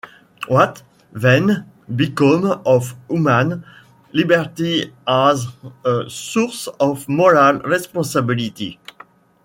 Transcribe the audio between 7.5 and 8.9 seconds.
responsibility?